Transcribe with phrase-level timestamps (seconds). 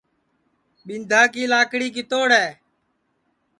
[0.85, 2.47] ٻِینٚدا کی لاکڑی کِتوڑ ہے